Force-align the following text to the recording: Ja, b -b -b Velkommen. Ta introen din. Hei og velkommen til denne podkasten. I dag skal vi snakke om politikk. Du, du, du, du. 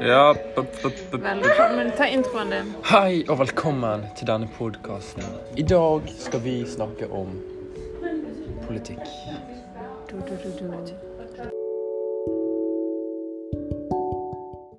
Ja, 0.00 0.34
b 0.54 0.60
-b 0.60 0.90
-b 1.10 1.42
Velkommen. 1.42 1.92
Ta 1.96 2.06
introen 2.06 2.50
din. 2.50 2.74
Hei 2.84 3.24
og 3.28 3.38
velkommen 3.38 4.06
til 4.16 4.26
denne 4.26 4.48
podkasten. 4.58 5.22
I 5.56 5.62
dag 5.62 6.00
skal 6.18 6.44
vi 6.44 6.66
snakke 6.66 7.10
om 7.10 7.40
politikk. 8.66 9.06
Du, 10.10 10.16
du, 10.16 10.36
du, 10.44 10.66
du. 10.68 11.65